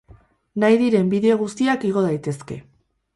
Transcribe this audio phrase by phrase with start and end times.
[0.61, 2.59] Nahi diren bideo guztiak igo daitezke.